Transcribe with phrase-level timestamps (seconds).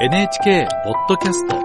[0.00, 1.56] NHK ポッドキャスト。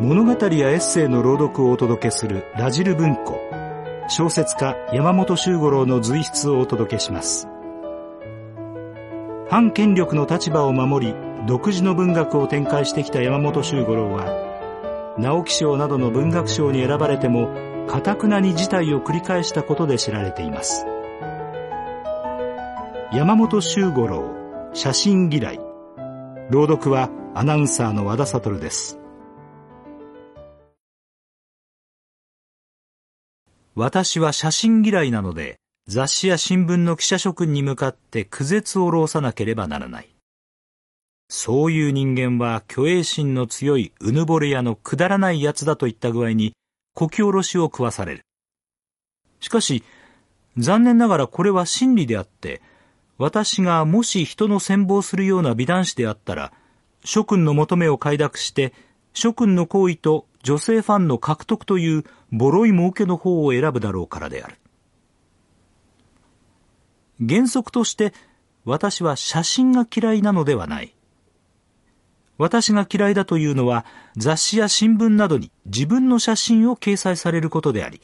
[0.00, 3.40] 物語やエッセイの朗読をお届けするラジル文庫。
[4.06, 7.48] 小説家山本周五郎の随筆をお届けします。
[9.50, 20.86] 反権力の立場を守り独自の文学を展開してきた山本周五郎は直木賞などの文学賞に選ばれてもかたくなに事態を繰り返したことで知られています。
[23.12, 25.60] 山本周五郎写真嫌い。
[26.50, 28.98] 朗読はアナウンサーの和田悟です。
[33.74, 40.13] 私は写真嫌いなので雑誌や新聞の記者諸君に向かって苦絶を浪さなければならない。
[41.28, 46.54] そういう人間は虚栄心の強いうぬぼれ屋のくだらない奴だといった具合に
[46.94, 48.22] こき下ろしを食わされる。
[49.40, 49.82] しかし、
[50.56, 52.62] 残念ながらこれは真理であって、
[53.18, 56.52] 私がもし人の羨望するような美男子であったら、
[57.04, 58.72] 諸君の求めを快諾して、
[59.12, 64.56] 諸君の行為と女性ファンの獲得というボロい儲けの方を選ぶだろうからである。
[67.26, 68.12] 原則として
[68.64, 70.94] 私は写真が嫌いなのではない。
[72.36, 73.84] 私が嫌いだというのは
[74.16, 78.00] 雑誌や新聞などに自分の写真を掲載されることであり、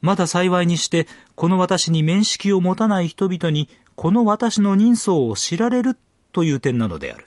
[0.00, 5.96] まだ幸いにしてこの私に面識を持たない人々にこの私の人相を知られる
[6.32, 7.26] という点なのである。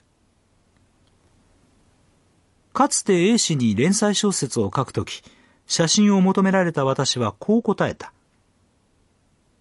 [2.74, 5.24] かつて A 氏に連載小説を書くとき、
[5.66, 8.12] 写真を求められた私はこう答えた。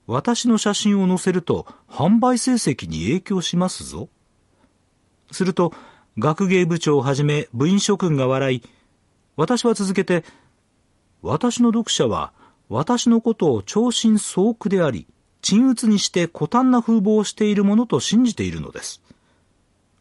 [0.06, 4.08] 私の写真を載せると販売成績に影響しますぞ。
[5.30, 5.72] すると、
[6.18, 8.62] 学芸部長をはじめ部員諸君が笑い、
[9.36, 10.24] 私は続けて、
[11.22, 12.32] 私の読者は
[12.68, 15.06] 私のことを超心総苦であり、
[15.42, 19.02] 鎮鬱にして古短な風貌をしているものと信じているのです。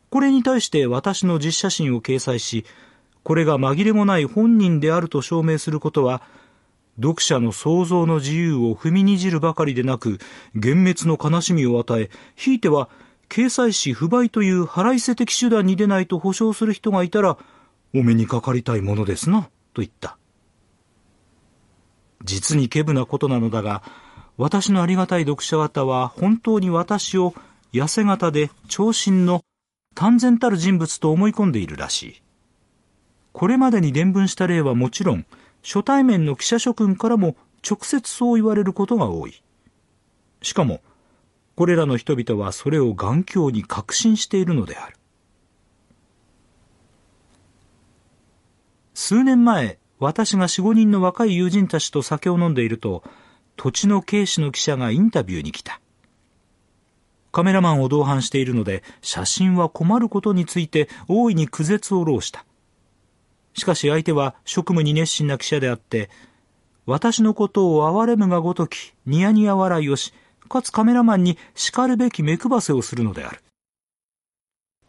[0.09, 2.66] これに対して私の実写真を掲載し、
[3.23, 6.22] これが紛れもない本人であると証明することは、
[6.97, 10.19] 読者の想像の自由を踏みにじるばかりでなく、
[10.53, 12.90] 幻滅の悲しみを与え、ひいては、
[13.29, 17.38] 掲載誌不買という腹いせ的手段に出ないと保証する人がいたら、
[17.94, 20.17] お目にかかりたいものですな、と言った。
[22.23, 23.84] 実に稀無なことなのだが、
[24.38, 27.34] 私のありがたい読者方は本当に私を
[27.73, 29.41] 痩せ型で長身の
[29.95, 32.22] 単然たる人物と思い込んでいるらしい。
[33.31, 35.25] これまでに伝聞した例はもちろん、
[35.63, 37.35] 初対面の記者諸君からも
[37.67, 39.41] 直接そう言われることが多い。
[40.41, 40.81] しかも、
[41.56, 44.97] これらの人々はそれを眼鏡に確信しているのである。
[48.94, 53.03] 数年前、私が四五人の若い友人たちと酒を飲んでいると、
[53.56, 55.80] 土地の警視の記者がインタビューに来た。
[57.31, 62.46] カメラマンを同伴しているので、写真は困ることについて大いに苦絶を浪した。
[63.56, 66.09] しかし相手は職務に熱心な記者であって、
[66.85, 70.14] 私のことを憐れむがごとき、ニヤニヤ笑いをし、
[70.50, 73.42] かつカメラマンに叱るべき目配せをするのである。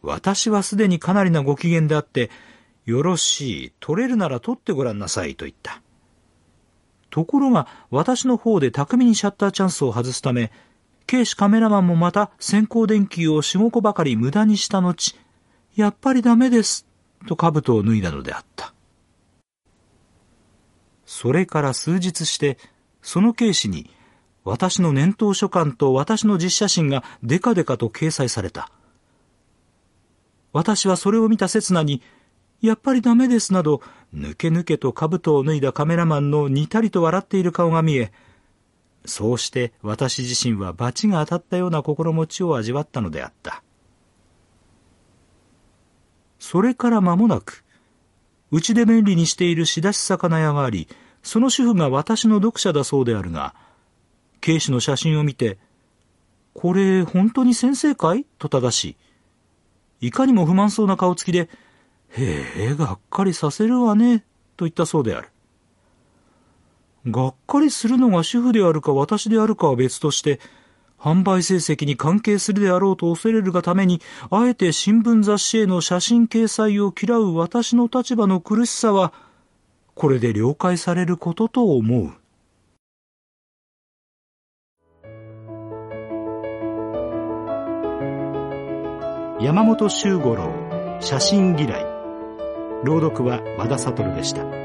[0.02, 2.30] 私はすでにかなりなご機嫌であって、
[2.84, 5.80] よろしい、撮れるなら撮ってごらんなさいと言った。
[7.10, 10.52] ところが、私の方で巧みにシャッターチャンスを外すため、
[11.06, 15.16] 警視カメラマンもまた先行電球を四五個ばかり無駄にした後、
[15.74, 16.86] やっぱりダメです、
[17.26, 18.74] と兜を脱いだのであった。
[21.06, 22.58] それから数日して、
[23.00, 23.90] その警視に、
[24.44, 28.70] 私の年頭書簡と私の実写真がデカデカと掲載された。
[30.52, 32.02] 私はそれを見た刹那に、
[32.60, 33.82] やっぱりダメですなど、
[34.12, 38.12] ぬけぬけと兜を脱いだカメラマンのにたりと笑っている顔が見え、
[39.06, 43.62] そうして私自身は罰が当たったような心持ちを味わったのであった。
[46.38, 47.64] それから間もなく、
[48.50, 50.88] うちで便利にしている仕出し魚屋があり、
[51.22, 53.54] その主婦が私の読者だそうであるが、
[54.44, 55.56] 警視の写真を見て、
[56.52, 58.26] これ本当に先生かい？
[58.38, 58.96] と正し、
[60.02, 61.48] いかにも不満そうな顔つきで、
[62.10, 64.18] へえ、がっかりさせるわね、
[64.58, 65.30] と言ったそうである。
[67.06, 70.40] がっかりするのが主婦であるか私であるかは別として、
[70.98, 79.14] 販売成績に関係するであろうと恐れるがために、あえて新聞雑誌への写真掲載を嫌う私の立場の苦しさは、
[79.94, 82.12] これで了解されることと思う。
[89.40, 90.52] 山本周五郎
[91.00, 91.84] 写真嫌い。
[92.84, 94.63] 朗読は和田悟でした。